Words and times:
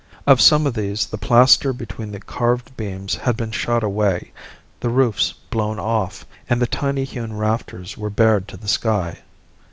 Of 0.25 0.41
some 0.41 0.65
of 0.65 0.73
these 0.73 1.05
the 1.05 1.19
plaster 1.19 1.73
between 1.73 2.11
the 2.11 2.19
carved 2.19 2.75
beams 2.75 3.13
had 3.13 3.37
been 3.37 3.51
shot 3.51 3.83
away, 3.83 4.31
the 4.79 4.89
roofs 4.89 5.31
blown 5.51 5.77
off, 5.77 6.25
and 6.49 6.59
the 6.59 6.65
tiny 6.65 7.03
hewn 7.03 7.37
rafters 7.37 7.99
were 7.99 8.09
bared 8.09 8.47
to 8.47 8.57
the 8.57 8.67
sky. 8.67 9.19